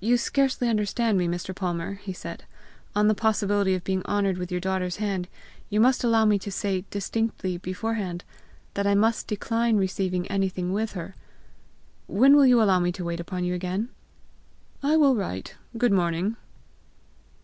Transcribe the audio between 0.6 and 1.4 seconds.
understand me,